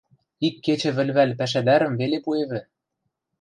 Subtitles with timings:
[0.47, 2.61] Ик кечӹ вӹлвӓл пӓшӓдӓрӹм веле пуэвӹ.